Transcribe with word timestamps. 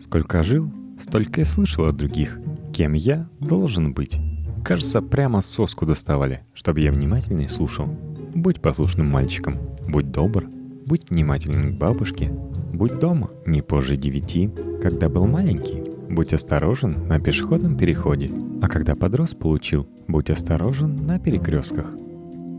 Сколько 0.00 0.42
жил, 0.42 0.70
столько 1.00 1.40
и 1.40 1.44
слышал 1.44 1.86
от 1.86 1.96
других, 1.96 2.38
кем 2.72 2.92
я 2.92 3.28
должен 3.40 3.92
быть. 3.92 4.18
Кажется, 4.64 5.00
прямо 5.00 5.40
соску 5.40 5.86
доставали, 5.86 6.42
чтобы 6.54 6.80
я 6.80 6.92
внимательнее 6.92 7.48
слушал. 7.48 7.86
Будь 8.34 8.60
послушным 8.60 9.08
мальчиком, 9.08 9.54
будь 9.88 10.10
добр, 10.10 10.46
будь 10.86 11.10
внимательным 11.10 11.74
к 11.74 11.78
бабушке, 11.78 12.30
будь 12.72 12.98
дома 12.98 13.30
не 13.46 13.62
позже 13.62 13.96
девяти, 13.96 14.50
когда 14.82 15.08
был 15.08 15.26
маленький, 15.26 15.82
будь 16.08 16.32
осторожен 16.32 17.06
на 17.08 17.20
пешеходном 17.20 17.76
переходе, 17.76 18.30
а 18.62 18.68
когда 18.68 18.94
подрос 18.94 19.34
получил, 19.34 19.88
будь 20.06 20.30
осторожен 20.30 21.06
на 21.06 21.18
перекрестках. 21.18 21.94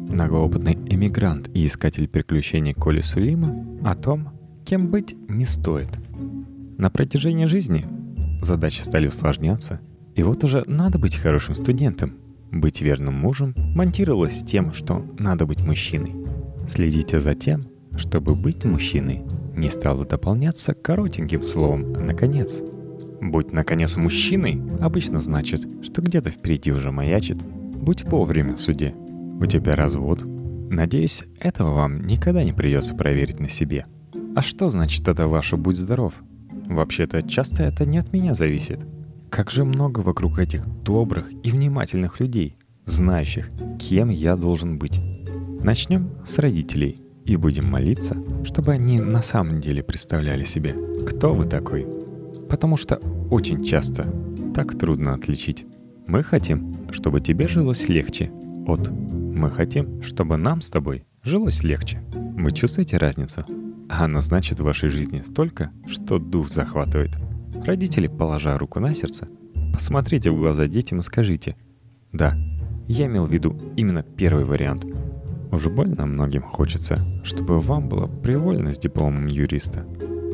Многоопытный 0.10 0.74
эмигрант 0.74 1.50
и 1.54 1.66
искатель 1.66 2.08
приключений 2.08 2.74
Коли 2.74 3.02
Сулима 3.02 3.66
о 3.84 3.96
том, 3.96 4.30
кем 4.66 4.90
быть 4.90 5.16
не 5.28 5.46
стоит. 5.46 5.90
На 6.80 6.90
протяжении 6.90 7.44
жизни 7.44 7.86
задачи 8.42 8.80
стали 8.80 9.08
усложняться, 9.08 9.82
и 10.16 10.24
вот 10.24 10.46
уже 10.46 10.64
надо 10.66 10.98
быть 10.98 11.18
хорошим 11.18 11.54
студентом. 11.54 12.14
Быть 12.52 12.80
верным 12.80 13.16
мужем 13.16 13.54
монтировалось 13.76 14.40
с 14.40 14.46
тем, 14.46 14.72
что 14.72 15.06
надо 15.20 15.46
быть 15.46 15.62
мужчиной. 15.66 16.14
Следите 16.70 17.20
за 17.20 17.36
тем, 17.36 17.60
чтобы 17.98 18.34
быть 18.34 18.64
мужчиной, 18.64 19.24
не 19.58 19.70
стало 19.70 20.06
дополняться 20.06 20.74
коротеньким 20.74 21.44
словом 21.44 21.92
«наконец». 21.92 22.62
«Будь, 23.20 23.52
наконец, 23.52 23.98
мужчиной» 23.98 24.62
обычно 24.80 25.20
значит, 25.20 25.68
что 25.84 26.02
где-то 26.02 26.30
впереди 26.30 26.72
уже 26.72 26.94
маячит. 26.94 27.44
Будь 27.44 28.06
вовремя 28.06 28.56
в 28.56 28.62
суде. 28.62 28.96
У 29.42 29.46
тебя 29.48 29.76
развод. 29.76 30.24
Надеюсь, 30.24 31.26
этого 31.42 31.74
вам 31.74 32.08
никогда 32.08 32.42
не 32.42 32.54
придется 32.54 32.96
проверить 32.96 33.42
на 33.42 33.50
себе. 33.50 33.86
А 34.34 34.40
что 34.42 34.70
значит 34.70 35.10
это 35.10 35.28
ваше 35.28 35.58
«будь 35.58 35.76
здоров»? 35.76 36.14
Вообще-то, 36.70 37.22
часто 37.22 37.64
это 37.64 37.86
не 37.86 37.98
от 37.98 38.14
меня 38.14 38.34
зависит. 38.34 38.80
Как 39.30 39.52
же 39.52 39.66
много 39.66 40.00
вокруг 40.00 40.40
этих 40.40 40.66
добрых 40.84 41.30
и 41.44 41.52
внимательных 41.52 42.22
людей, 42.22 42.56
знающих, 42.86 43.50
кем 43.78 44.10
я 44.10 44.38
должен 44.38 44.80
быть. 44.80 45.00
Начнем 45.62 46.12
с 46.26 46.38
родителей 46.38 46.98
и 47.26 47.36
будем 47.36 47.70
молиться, 47.70 48.16
чтобы 48.46 48.72
они 48.72 49.02
на 49.02 49.22
самом 49.22 49.60
деле 49.60 49.84
представляли 49.84 50.46
себе, 50.46 50.74
кто 51.06 51.34
вы 51.34 51.46
такой– 51.46 51.86
потому 52.50 52.76
что 52.76 52.96
очень 53.30 53.64
часто 53.64 54.06
так 54.54 54.78
трудно 54.78 55.14
отличить. 55.14 55.66
Мы 56.08 56.24
хотим, 56.24 56.74
чтобы 56.92 57.22
тебе 57.22 57.48
жилось 57.48 57.88
легче 57.88 58.32
от 58.66 58.90
«мы 58.90 59.50
хотим, 59.52 60.02
чтобы 60.02 60.38
нам 60.38 60.62
с 60.62 60.70
тобой 60.70 61.06
жилось 61.24 61.64
легче». 61.64 62.04
Вы 62.12 62.52
чувствуете 62.52 62.98
разницу? 62.98 63.46
А 63.90 64.06
она 64.06 64.22
значит 64.22 64.60
в 64.60 64.64
вашей 64.64 64.90
жизни 64.90 65.22
столько, 65.22 65.72
что 65.88 66.20
дух 66.20 66.50
захватывает. 66.50 67.18
Родители, 67.66 68.08
положа 68.08 68.58
руку 68.58 68.80
на 68.80 68.94
сердце, 68.94 69.28
посмотрите 69.74 70.30
в 70.30 70.38
глаза 70.38 70.68
детям 70.68 71.00
и 71.00 71.04
скажите 71.04 71.56
«Да, 72.14 72.38
я 72.88 73.08
имел 73.08 73.26
в 73.26 73.32
виду 73.32 73.60
именно 73.76 74.04
первый 74.04 74.46
вариант». 74.46 74.86
Уже 75.52 75.72
больно 75.72 76.06
многим 76.06 76.44
хочется, 76.44 76.96
чтобы 77.24 77.60
вам 77.60 77.90
было 77.90 78.06
привольно 78.06 78.72
с 78.72 78.78
дипломом 78.78 79.26
юриста. 79.26 79.84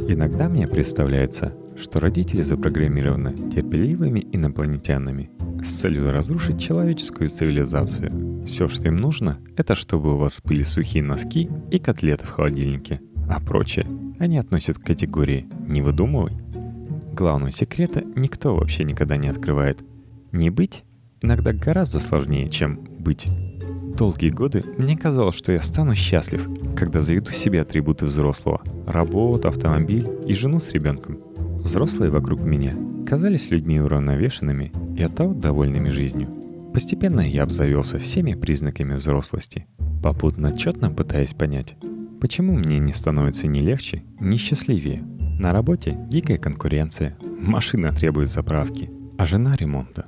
Иногда 0.07 0.49
мне 0.49 0.67
представляется, 0.67 1.53
что 1.77 2.01
родители 2.01 2.41
запрограммированы 2.41 3.33
терпеливыми 3.33 4.27
инопланетянами 4.33 5.31
с 5.63 5.79
целью 5.79 6.11
разрушить 6.11 6.59
человеческую 6.59 7.29
цивилизацию. 7.29 8.43
Все, 8.45 8.67
что 8.67 8.87
им 8.87 8.97
нужно, 8.97 9.39
это 9.55 9.75
чтобы 9.75 10.13
у 10.13 10.17
вас 10.17 10.41
были 10.43 10.63
сухие 10.63 11.03
носки 11.03 11.49
и 11.71 11.79
котлеты 11.79 12.25
в 12.25 12.31
холодильнике, 12.31 12.99
а 13.29 13.39
прочее 13.39 13.85
они 14.19 14.37
относят 14.37 14.77
к 14.77 14.85
категории 14.85 15.47
«не 15.67 15.81
выдумывай». 15.81 16.33
Главного 17.13 17.51
секрета 17.51 18.03
никто 18.15 18.55
вообще 18.55 18.83
никогда 18.83 19.17
не 19.17 19.27
открывает. 19.27 19.83
Не 20.31 20.49
быть 20.49 20.83
иногда 21.21 21.53
гораздо 21.53 21.99
сложнее, 21.99 22.49
чем 22.49 22.87
быть. 22.99 23.27
Долгие 23.97 24.29
годы 24.29 24.63
мне 24.77 24.97
казалось, 24.97 25.35
что 25.35 25.53
я 25.53 25.59
стану 25.61 25.95
счастлив, 25.95 26.47
когда 26.75 27.01
заведу 27.01 27.31
себе 27.31 27.61
атрибуты 27.61 28.05
взрослого– 28.05 28.61
работу, 28.87 29.47
автомобиль 29.47 30.07
и 30.27 30.33
жену 30.33 30.59
с 30.59 30.71
ребенком– 30.71 31.17
Взрослые 31.65 32.11
вокруг 32.11 32.41
меня 32.41 32.73
казались 33.07 33.49
людьми 33.49 33.79
уравновешенными 33.79 34.71
и 34.95 35.01
оттого 35.01 35.33
довольными 35.33 35.89
жизнью. 35.89 36.29
Постепенно 36.75 37.21
я 37.21 37.41
обзавелся 37.41 37.97
всеми 37.97 38.35
признаками 38.35 38.93
взрослости, 38.93 39.65
попутно 40.03 40.55
четно 40.55 40.91
пытаясь 40.91 41.33
понять, 41.33 41.75
почему 42.19 42.53
мне 42.53 42.79
не 42.79 42.93
становится 42.93 43.47
ни 43.47 43.59
легче, 43.59 44.03
ни 44.19 44.35
счастливее. 44.35 45.03
На 45.39 45.49
работе 45.49 45.97
дикая 46.09 46.37
конкуренция, 46.37 47.17
машина 47.39 47.91
требует 47.91 48.29
заправки, 48.29 48.89
а 49.17 49.25
жена 49.25 49.55
ремонта. 49.55 50.05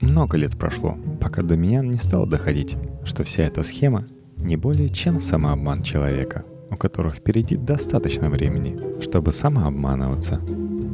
Много 0.00 0.36
лет 0.36 0.56
прошло, 0.56 0.96
пока 1.20 1.42
до 1.42 1.56
меня 1.56 1.82
не 1.82 1.98
стало 1.98 2.26
доходить, 2.26 2.76
что 3.04 3.24
вся 3.24 3.44
эта 3.44 3.62
схема 3.62 4.04
не 4.36 4.56
более 4.56 4.88
чем 4.88 5.20
самообман 5.20 5.82
человека, 5.82 6.44
у 6.70 6.76
которого 6.76 7.10
впереди 7.10 7.56
достаточно 7.56 8.30
времени, 8.30 9.00
чтобы 9.02 9.32
самообманываться. 9.32 10.40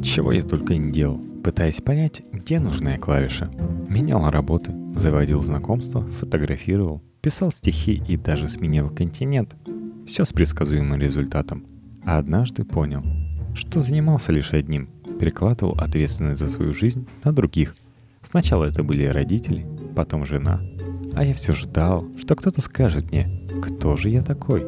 Чего 0.03 0.31
я 0.31 0.43
только 0.43 0.75
не 0.77 0.91
делал, 0.91 1.21
пытаясь 1.43 1.81
понять, 1.81 2.23
где 2.31 2.59
нужная 2.59 2.97
клавиша. 2.97 3.51
Менял 3.89 4.29
работы, 4.29 4.71
заводил 4.95 5.41
знакомства, 5.41 6.01
фотографировал, 6.01 7.03
писал 7.21 7.51
стихи 7.51 8.01
и 8.07 8.17
даже 8.17 8.47
сменил 8.47 8.89
континент. 8.89 9.55
Все 10.05 10.23
с 10.23 10.31
предсказуемым 10.31 10.99
результатом. 10.99 11.65
А 12.03 12.19
однажды 12.19 12.63
понял, 12.63 13.03
что 13.55 13.81
занимался 13.81 14.31
лишь 14.31 14.53
одним, 14.53 14.89
перекладывал 15.19 15.73
ответственность 15.79 16.39
за 16.39 16.49
свою 16.49 16.73
жизнь 16.73 17.07
на 17.23 17.33
других. 17.33 17.75
Сначала 18.21 18.65
это 18.65 18.83
были 18.83 19.05
родители, 19.05 19.65
потом 19.95 20.25
жена. 20.25 20.61
А 21.15 21.23
я 21.23 21.33
все 21.33 21.53
ждал, 21.53 22.07
что 22.17 22.35
кто-то 22.35 22.61
скажет 22.61 23.11
мне, 23.11 23.27
кто 23.61 23.95
же 23.95 24.09
я 24.09 24.21
такой. 24.21 24.65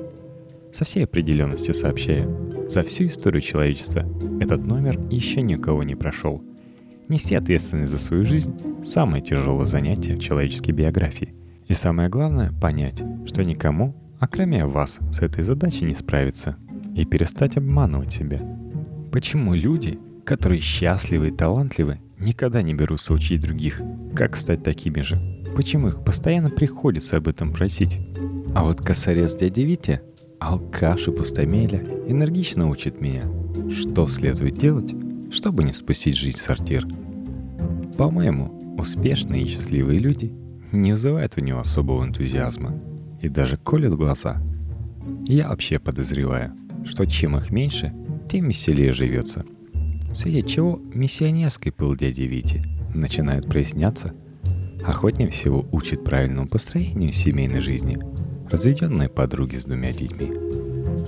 Со 0.73 0.85
всей 0.85 1.03
определенностью 1.03 1.73
сообщаю, 1.73 2.67
за 2.67 2.81
всю 2.83 3.07
историю 3.07 3.41
человечества 3.41 4.05
этот 4.39 4.65
номер 4.65 4.99
еще 5.09 5.41
никого 5.41 5.83
не 5.83 5.95
прошел. 5.95 6.43
Нести 7.09 7.35
ответственность 7.35 7.91
за 7.91 7.99
свою 7.99 8.25
жизнь– 8.25 8.53
самое 8.83 9.23
тяжелое 9.23 9.65
занятие 9.65 10.15
в 10.15 10.19
человеческой 10.19 10.71
биографии. 10.71 11.33
И 11.67 11.73
самое 11.73 12.09
главное– 12.09 12.51
понять, 12.61 13.01
что 13.25 13.43
никому, 13.43 13.95
а 14.19 14.28
кроме 14.28 14.66
вас, 14.66 14.97
с 15.11 15.22
этой 15.22 15.44
задачей 15.44 15.85
не 15.85 15.94
справиться. 15.94 16.55
И 16.95 17.05
перестать 17.05 17.57
обманывать 17.57 18.11
себя. 18.11 18.39
Почему 19.11 19.53
люди, 19.53 20.00
которые 20.25 20.59
счастливы 20.59 21.28
и 21.28 21.31
талантливы, 21.31 22.00
никогда 22.17 22.63
не 22.63 22.73
берутся 22.73 23.13
учить 23.13 23.41
других, 23.41 23.81
как 24.16 24.35
стать 24.35 24.63
такими 24.63 25.01
же? 25.01 25.16
Почему 25.55 25.89
их 25.89 26.03
постоянно 26.03 26.50
приходится 26.50 27.17
об 27.17 27.28
этом 27.28 27.53
просить? 27.53 28.00
А 28.55 28.63
вот 28.63 28.81
косарец 28.81 29.35
дяди 29.35 29.61
Витя 29.61 30.01
Алкаш 30.39 31.07
и 31.07 31.11
пустомеля 31.11 31.84
энергично 32.07 32.67
учит 32.67 32.99
меня, 32.99 33.23
что 33.72 34.07
следует 34.07 34.55
делать, 34.55 34.94
чтобы 35.31 35.63
не 35.63 35.73
спустить 35.73 36.16
жизнь 36.16 36.39
в 36.39 36.41
сортир. 36.41 36.88
По-моему, 37.97 38.75
успешные 38.78 39.44
и 39.44 39.47
счастливые 39.47 39.99
люди 39.99 40.34
не 40.72 40.94
вызывают 40.94 41.34
у 41.38 41.41
него 41.41 41.59
особого 41.59 42.03
энтузиазма 42.03 42.73
и 43.22 43.29
даже 43.29 43.57
колют 43.57 43.94
глаза. 43.95 44.41
Я 45.25 45.50
вообще 45.50 45.79
подозреваю, 45.79 46.53
что 46.85 47.05
чем 47.05 47.38
их 47.38 47.51
меньше, 47.51 47.94
тем 48.29 48.47
веселее 48.50 48.94
живется. 48.94 49.45
Среди 50.13 50.44
чего 50.44 50.79
миссионерский 50.94 51.72
пыл 51.72 51.95
дяди 51.95 52.23
Вити 52.23 52.63
начинает 52.94 53.45
проясняться, 53.45 54.13
охотнее 54.85 55.29
всего 55.29 55.66
учит 55.72 56.03
правильному 56.03 56.47
построению 56.47 57.11
семейной 57.11 57.59
жизни– 57.59 57.97
разведенные 58.50 59.09
подруги 59.09 59.55
с 59.55 59.66
двумя 59.66 59.91
детьми. 59.91 60.31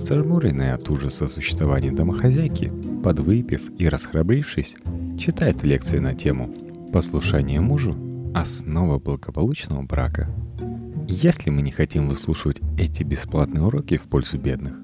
Зажмуренная 0.02 0.74
от 0.74 0.88
ужаса 0.88 1.28
существования 1.28 1.92
домохозяйки, 1.92 2.72
подвыпив 3.02 3.62
и 3.78 3.88
расхрабрившись, 3.88 4.76
читает 5.18 5.62
лекции 5.62 5.98
на 5.98 6.14
тему 6.14 6.52
«Послушание 6.92 7.60
мужу– 7.60 7.96
основа 8.34 8.98
благополучного 8.98 9.82
брака». 9.82 10.28
Если 11.12 11.50
мы 11.50 11.62
не 11.62 11.72
хотим 11.72 12.08
выслушивать 12.08 12.60
эти 12.78 13.02
бесплатные 13.02 13.64
уроки 13.64 13.96
в 13.96 14.02
пользу 14.04 14.38
бедных, 14.38 14.74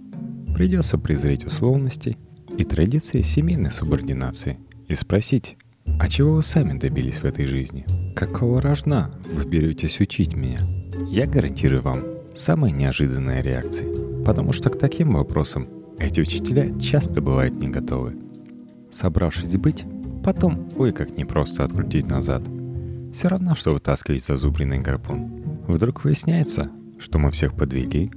придется 0.56 0.98
презреть 0.98 1.44
условности 1.44 2.16
и 2.58 2.64
традиции 2.64 3.22
семейной 3.22 3.70
субординации 3.70 4.58
и 4.88 4.94
спросить, 4.94 5.56
а 6.00 6.08
чего 6.08 6.32
вы 6.32 6.42
сами 6.42 6.76
добились 6.76 7.18
в 7.20 7.24
этой 7.24 7.46
жизни? 7.46 7.86
Какого 8.16 8.60
рожна 8.60 9.12
вы 9.32 9.44
беретесь 9.44 10.00
учить 10.00 10.34
меня? 10.34 10.58
Я 11.08 11.26
гарантирую 11.26 11.82
вам, 11.82 12.00
самые 12.34 12.72
неожиданные 12.72 13.40
реакции, 13.40 14.24
потому 14.24 14.50
что 14.50 14.68
к 14.70 14.80
таким 14.80 15.12
вопросам 15.12 15.68
эти 16.00 16.20
учителя 16.20 16.76
часто 16.80 17.22
бывают 17.22 17.54
не 17.54 17.68
готовы. 17.68 18.16
Собравшись 18.92 19.56
быть, 19.58 19.84
потом 20.24 20.68
ой 20.76 20.90
как 20.90 21.16
непросто 21.16 21.62
открутить 21.62 22.08
назад. 22.08 22.42
Все 23.12 23.28
равно, 23.28 23.54
что 23.54 23.72
вытаскивать 23.72 24.24
зазубренный 24.24 24.80
гарпун. 24.80 25.46
Вдруг 25.66 26.04
выясняется, 26.04 26.70
что 26.98 27.18
мы 27.18 27.30
всех 27.30 27.54
подвели, 27.54 28.10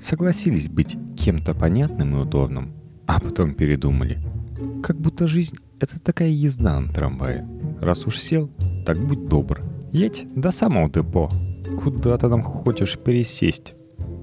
согласились 0.00 0.68
быть 0.68 0.96
кем-то 1.16 1.54
понятным 1.54 2.16
и 2.16 2.22
удобным, 2.22 2.72
а 3.06 3.20
потом 3.20 3.54
передумали. 3.54 4.18
Как 4.82 4.96
будто 4.96 5.26
жизнь 5.26 5.56
Это 5.80 6.00
такая 6.00 6.28
езда 6.28 6.80
на 6.80 6.92
трамвае. 6.92 7.46
Раз 7.80 8.06
уж 8.06 8.18
сел, 8.18 8.48
так 8.86 8.98
будь 8.98 9.26
добр. 9.26 9.60
Едь 9.92 10.26
до 10.34 10.50
самого 10.50 10.88
депо. 10.88 11.28
Куда 11.82 12.16
ты 12.16 12.28
там 12.28 12.42
хочешь 12.42 12.98
пересесть? 12.98 13.74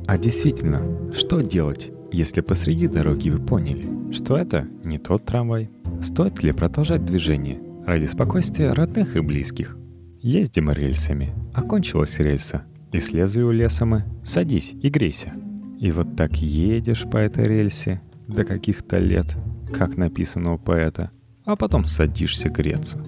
А 0.07 0.17
действительно, 0.17 0.81
что 1.13 1.41
делать, 1.41 1.91
если 2.11 2.41
посреди 2.41 2.87
дороги 2.87 3.29
вы 3.29 3.39
поняли, 3.39 4.11
что 4.11 4.37
это 4.37 4.67
не 4.83 4.97
тот 4.97 5.25
трамвай? 5.25 5.69
Стоит 6.01 6.41
ли 6.41 6.51
продолжать 6.51 7.05
движение 7.05 7.59
ради 7.85 8.07
спокойствия 8.07 8.73
родных 8.73 9.15
и 9.15 9.19
близких? 9.19 9.77
Ездим 10.21 10.71
рельсами. 10.71 11.33
Окончилась 11.53 12.17
рельса. 12.19 12.63
И 12.91 12.99
с 12.99 13.11
лезвию 13.11 13.51
леса 13.51 13.85
мы. 13.85 14.03
Садись 14.23 14.73
и 14.81 14.89
грейся. 14.89 15.33
И 15.79 15.91
вот 15.91 16.15
так 16.15 16.35
едешь 16.37 17.05
по 17.09 17.17
этой 17.17 17.45
рельсе 17.45 18.01
до 18.27 18.43
каких-то 18.43 18.97
лет, 18.97 19.35
как 19.73 19.97
написано 19.97 20.53
у 20.53 20.57
поэта, 20.57 21.11
а 21.45 21.55
потом 21.55 21.85
садишься 21.85 22.49
греться. 22.49 23.03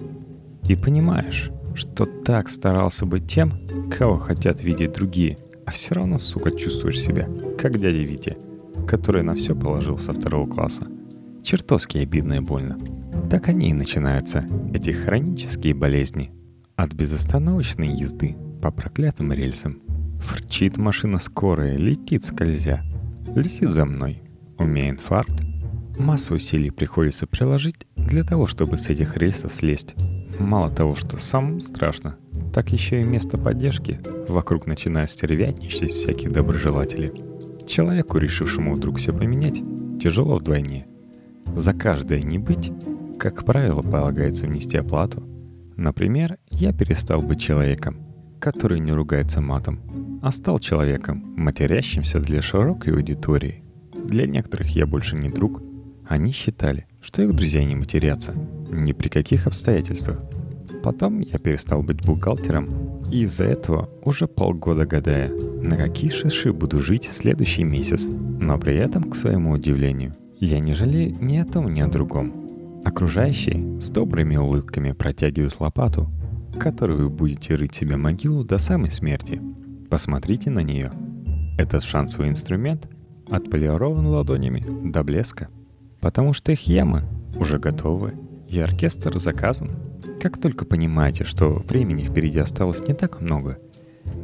И 0.68 0.74
понимаешь, 0.74 1.50
что 1.74 2.06
так 2.06 2.48
старался 2.48 3.06
быть 3.06 3.30
тем, 3.30 3.52
кого 3.90 4.16
хотят 4.16 4.62
видеть 4.62 4.92
другие, 4.92 5.38
а 5.66 5.70
все 5.70 5.94
равно, 5.94 6.18
сука, 6.18 6.50
чувствуешь 6.50 7.00
себя, 7.00 7.28
как 7.58 7.78
дядя 7.78 7.98
Витя, 7.98 8.36
который 8.86 9.22
на 9.22 9.34
все 9.34 9.54
положил 9.54 9.98
со 9.98 10.12
второго 10.12 10.48
класса. 10.48 10.86
Чертовски 11.42 11.98
обидно 11.98 12.34
и 12.34 12.40
больно. 12.40 12.78
Так 13.30 13.48
они 13.48 13.70
и 13.70 13.74
начинаются, 13.74 14.46
эти 14.72 14.90
хронические 14.90 15.74
болезни. 15.74 16.32
От 16.76 16.92
безостановочной 16.92 17.88
езды 17.88 18.36
по 18.64 18.70
проклятым 18.70 19.30
рельсам. 19.30 19.78
Фрчит 20.20 20.78
машина 20.78 21.18
скорая, 21.18 21.76
летит 21.76 22.24
скользя. 22.24 22.82
Летит 23.34 23.68
за 23.68 23.84
мной. 23.84 24.22
У 24.56 24.64
меня 24.64 24.88
инфаркт. 24.88 25.34
Массу 25.98 26.36
усилий 26.36 26.70
приходится 26.70 27.26
приложить 27.26 27.86
для 27.94 28.24
того, 28.24 28.46
чтобы 28.46 28.78
с 28.78 28.88
этих 28.88 29.18
рельсов 29.18 29.52
слезть. 29.52 29.94
Мало 30.38 30.70
того, 30.70 30.94
что 30.94 31.18
сам 31.18 31.60
страшно, 31.60 32.16
так 32.54 32.70
еще 32.70 33.02
и 33.02 33.04
место 33.04 33.36
поддержки 33.36 34.00
вокруг 34.28 34.66
начинает 34.66 35.10
стервятничать 35.10 35.90
всякие 35.90 36.30
доброжелатели. 36.30 37.12
Человеку, 37.66 38.16
решившему 38.16 38.76
вдруг 38.76 38.96
все 38.96 39.12
поменять, 39.12 39.60
тяжело 40.00 40.36
вдвойне. 40.36 40.86
За 41.54 41.74
каждое 41.74 42.22
не 42.22 42.38
быть, 42.38 42.72
как 43.18 43.44
правило, 43.44 43.82
полагается 43.82 44.46
внести 44.46 44.78
оплату. 44.78 45.22
Например, 45.76 46.38
я 46.50 46.72
перестал 46.72 47.20
быть 47.20 47.42
человеком, 47.42 47.98
который 48.44 48.78
не 48.78 48.92
ругается 48.92 49.40
матом, 49.40 49.80
а 50.20 50.30
стал 50.30 50.58
человеком, 50.58 51.32
матерящимся 51.34 52.20
для 52.20 52.42
широкой 52.42 52.92
аудитории. 52.92 53.62
Для 54.04 54.26
некоторых 54.26 54.68
я 54.76 54.86
больше 54.86 55.16
не 55.16 55.30
друг. 55.30 55.62
Они 56.06 56.30
считали, 56.30 56.86
что 57.00 57.22
их 57.22 57.34
друзья 57.34 57.64
не 57.64 57.74
матерятся, 57.74 58.34
ни 58.70 58.92
при 58.92 59.08
каких 59.08 59.46
обстоятельствах. 59.46 60.22
Потом 60.82 61.20
я 61.20 61.38
перестал 61.38 61.82
быть 61.82 62.04
бухгалтером, 62.04 62.68
и 63.10 63.22
из-за 63.22 63.46
этого 63.46 63.88
уже 64.04 64.26
полгода 64.26 64.84
гадая, 64.84 65.30
на 65.62 65.78
какие 65.78 66.10
шиши 66.10 66.52
буду 66.52 66.82
жить 66.82 67.08
следующий 67.10 67.64
месяц. 67.64 68.04
Но 68.04 68.58
при 68.58 68.74
этом, 68.74 69.04
к 69.04 69.16
своему 69.16 69.52
удивлению, 69.52 70.14
я 70.38 70.60
не 70.60 70.74
жалею 70.74 71.14
ни 71.18 71.38
о 71.38 71.46
том, 71.46 71.72
ни 71.72 71.80
о 71.80 71.88
другом. 71.88 72.34
Окружающие 72.84 73.80
с 73.80 73.88
добрыми 73.88 74.36
улыбками 74.36 74.92
протягивают 74.92 75.58
лопату, 75.60 76.10
которую 76.58 77.04
вы 77.04 77.10
будете 77.10 77.54
рыть 77.54 77.74
себе 77.74 77.96
могилу 77.96 78.44
до 78.44 78.58
самой 78.58 78.90
смерти. 78.90 79.40
Посмотрите 79.90 80.50
на 80.50 80.60
нее. 80.60 80.92
Этот 81.58 81.82
шансовый 81.82 82.28
инструмент 82.28 82.88
отполирован 83.30 84.06
ладонями 84.06 84.64
до 84.90 85.02
блеска, 85.04 85.48
потому 86.00 86.32
что 86.32 86.52
их 86.52 86.66
ямы 86.66 87.04
уже 87.36 87.58
готовы, 87.58 88.14
и 88.48 88.58
оркестр 88.58 89.18
заказан. 89.18 89.70
Как 90.20 90.38
только 90.38 90.64
понимаете, 90.64 91.24
что 91.24 91.62
времени 91.68 92.04
впереди 92.04 92.38
осталось 92.38 92.86
не 92.86 92.94
так 92.94 93.20
много, 93.20 93.58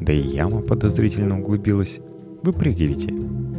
да 0.00 0.12
и 0.12 0.21
яма 0.21 0.61
подозрительно 0.61 1.41
углубилась, 1.41 2.00
выпрыгивайте, 2.43 3.15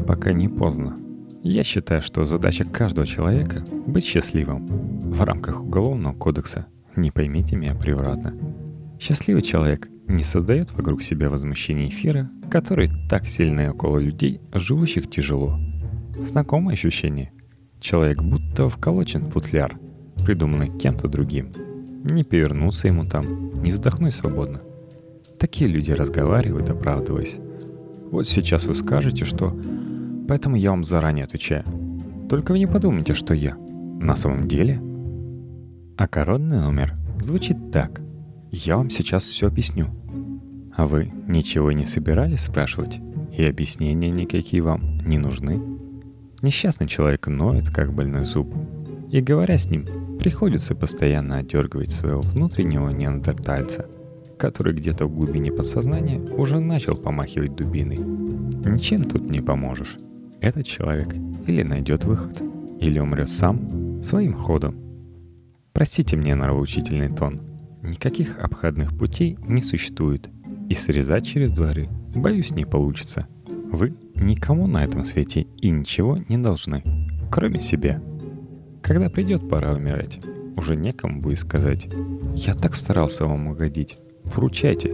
пока 0.08 0.32
не 0.34 0.48
поздно. 0.48 0.98
Я 1.44 1.64
считаю, 1.64 2.02
что 2.02 2.24
задача 2.24 2.66
каждого 2.66 3.08
человека— 3.08 3.64
быть 3.88 4.06
счастливым 4.06 4.68
в 4.68 5.22
рамках 5.24 5.64
Уголовного 5.64 6.14
кодекса. 6.14 6.68
Не 6.96 7.10
поймите 7.12 7.56
меня 7.56 7.76
превратно. 7.76 8.34
Счастливый 9.00 9.42
человек 9.42 9.88
не 10.08 10.24
создает 10.24 10.72
вокруг 10.72 11.02
себя 11.02 11.30
возмущение 11.30 11.88
эфира, 11.88 12.30
который 12.50 12.90
так 13.10 13.28
сильно 13.28 13.72
около 13.72 13.98
людей, 13.98 14.42
живущих 14.54 15.10
тяжело. 15.10 15.58
Знакомое 16.14 16.74
ощущение. 16.74 17.32
Человек 17.80 18.22
будто 18.22 18.68
вколочен 18.68 19.24
в 19.24 19.32
футляр, 19.32 19.78
придуманный 20.26 20.70
кем-то 20.70 21.08
другим. 21.08 21.52
Не 22.04 22.24
повернуться 22.24 22.88
ему 22.88 23.06
там, 23.06 23.24
не 23.64 23.72
вздохнуть 23.72 24.14
свободно. 24.14 24.62
Такие 25.40 25.70
люди 25.70 25.92
разговаривают, 25.92 26.70
оправдываясь. 26.70 27.38
Вот 28.12 28.28
сейчас 28.28 28.68
вы 28.68 28.76
скажете, 28.76 29.26
что... 29.26 29.58
Поэтому 30.28 30.58
я 30.58 30.72
вам 30.72 30.84
заранее 30.84 31.24
отвечаю. 31.24 31.64
Только 32.30 32.52
вы 32.52 32.60
не 32.60 32.68
подумайте, 32.68 33.14
что 33.14 33.34
я. 33.34 33.56
На 33.56 34.16
самом 34.16 34.48
деле... 34.48 34.82
А 36.02 36.08
коронный 36.08 36.60
номер 36.60 36.96
звучит 37.20 37.72
так. 37.72 38.02
Я 38.50 38.78
вам 38.78 38.90
сейчас 38.90 39.24
все 39.24 39.46
объясню. 39.46 39.86
А 40.76 40.88
вы 40.88 41.14
ничего 41.28 41.72
не 41.72 41.86
собирались 41.86 42.42
спрашивать? 42.42 43.00
И 43.38 43.46
объяснения 43.46 44.10
никакие 44.10 44.64
вам 44.64 44.82
не 45.06 45.20
нужны? 45.20 45.62
Несчастный 46.42 46.88
человек 46.88 47.28
ноет, 47.28 47.70
как 47.70 47.94
больной 47.94 48.26
зуб. 48.26 48.52
И 49.12 49.22
говоря 49.22 49.60
с 49.60 49.68
ним, 49.70 49.86
приходится 50.18 50.74
постоянно 50.74 51.38
отдергивать 51.38 51.92
своего 51.92 52.22
внутреннего 52.22 52.90
неандертальца, 52.90 53.86
который 54.40 54.74
где-то 54.74 55.06
в 55.06 55.16
глубине 55.16 55.52
подсознания 55.52 56.20
уже 56.20 56.60
начал 56.60 56.96
помахивать 56.96 57.56
дубиной. 57.56 57.98
Ничем 57.98 59.04
тут 59.04 59.30
не 59.30 59.42
поможешь. 59.42 59.98
Этот 60.40 60.66
человек 60.66 61.14
или 61.46 61.62
найдет 61.62 62.06
выход, 62.06 62.42
или 62.80 62.98
умрет 62.98 63.30
сам, 63.30 64.02
своим 64.02 64.34
ходом. 64.34 64.91
Простите 65.74 66.18
мне 66.18 66.36
нравоучительный 66.36 67.10
тон. 67.10 67.42
Никаких 67.82 68.40
обходных 68.40 68.96
путей 68.98 69.38
не 69.48 69.62
существует, 69.62 70.30
и 70.70 70.74
срезать 70.76 71.26
через 71.26 71.52
дворы, 71.52 71.90
боюсь, 72.16 72.52
не 72.52 72.66
получится. 72.66 73.28
Вы 73.72 73.96
никому 74.16 74.68
на 74.68 74.84
этом 74.84 75.04
свете 75.04 75.48
и 75.62 75.70
ничего 75.70 76.18
не 76.30 76.38
должны, 76.38 76.84
кроме 77.32 77.60
себя. 77.60 78.02
Когда 78.82 79.10
придет 79.10 79.50
пора 79.50 79.74
умирать, 79.74 80.20
уже 80.56 80.76
некому 80.76 81.22
будет 81.22 81.40
сказать 81.40 81.88
«Я 82.36 82.54
так 82.54 82.76
старался 82.76 83.26
вам 83.26 83.48
угодить, 83.48 83.98
вручайте». 84.26 84.90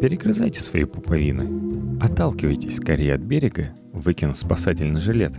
Перегрызайте 0.00 0.62
свои 0.62 0.84
пуповины, 0.84 1.98
отталкивайтесь 2.00 2.76
скорее 2.76 3.14
от 3.14 3.20
берега, 3.20 3.74
выкинув 3.92 4.38
спасательный 4.38 5.00
жилет. 5.00 5.34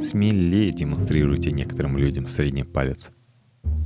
Смелее 0.00 0.72
демонстрируйте 0.72 1.52
некоторым 1.52 1.98
людям 1.98 2.26
средний 2.26 2.64
палец. 2.64 3.10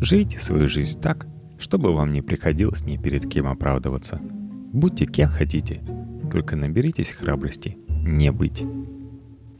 Живите 0.00 0.40
свою 0.40 0.66
жизнь 0.66 1.00
так, 1.00 1.26
чтобы 1.58 1.94
вам 1.94 2.12
не 2.12 2.22
приходилось 2.22 2.82
ни 2.82 2.96
перед 2.96 3.28
кем 3.28 3.46
оправдываться. 3.46 4.18
Будьте 4.72 5.04
кем 5.04 5.28
хотите, 5.28 5.82
только 6.32 6.56
наберитесь 6.56 7.10
храбрости 7.10 7.76
не 7.88 8.32
быть. 8.32 8.64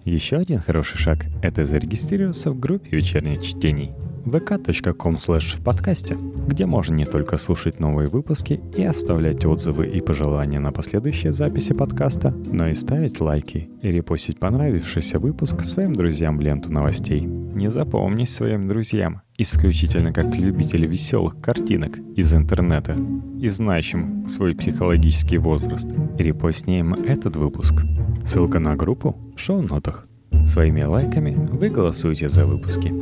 Еще 0.04 0.36
один 0.38 0.60
хороший 0.60 0.96
шаг– 0.96 1.26
это 1.42 1.64
зарегистрироваться 1.64 2.50
в 2.50 2.58
группе 2.58 2.96
вечерних 2.96 3.42
чтений 3.42 3.92
vk.com 4.24 5.16
в 5.16 5.64
подкасте, 5.64 6.16
где 6.46 6.66
можно 6.66 6.94
не 6.94 7.04
только 7.04 7.38
слушать 7.38 7.80
новые 7.80 8.08
выпуски 8.08 8.60
и 8.76 8.84
оставлять 8.84 9.44
отзывы 9.44 9.86
и 9.88 10.00
пожелания 10.00 10.60
на 10.60 10.72
последующие 10.72 11.32
записи 11.32 11.72
подкаста, 11.72 12.34
но 12.50 12.68
и 12.68 12.74
ставить 12.74 13.20
лайки 13.20 13.70
и 13.82 13.90
репостить 13.90 14.38
понравившийся 14.38 15.18
выпуск 15.18 15.62
своим 15.62 15.94
друзьям 15.94 16.38
в 16.38 16.40
ленту 16.40 16.72
новостей. 16.72 17.20
Не 17.20 17.68
запомнись 17.68 18.34
своим 18.34 18.68
друзьям, 18.68 19.22
исключительно 19.36 20.12
как 20.12 20.36
любитель 20.36 20.86
веселых 20.86 21.40
картинок 21.40 21.98
из 22.16 22.32
интернета 22.34 22.94
и 23.40 23.48
знающим 23.48 24.28
свой 24.28 24.54
психологический 24.54 25.38
возраст. 25.38 25.88
Репостнеем 26.18 26.92
этот 26.94 27.36
выпуск. 27.36 27.74
Ссылка 28.24 28.58
на 28.58 28.76
группу 28.76 29.16
в 29.34 29.40
шоу-нотах. 29.40 30.06
Своими 30.46 30.82
лайками 30.82 31.32
вы 31.32 31.70
голосуете 31.70 32.28
за 32.28 32.46
выпуски. 32.46 32.92